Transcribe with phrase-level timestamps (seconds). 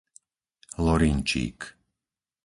[0.83, 1.59] Lorinčík